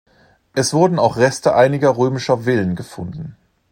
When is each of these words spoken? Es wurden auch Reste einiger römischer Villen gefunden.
Es 0.53 0.73
wurden 0.73 0.97
auch 0.97 1.17
Reste 1.17 1.53
einiger 1.53 1.95
römischer 1.95 2.39
Villen 2.39 2.75
gefunden. 2.75 3.37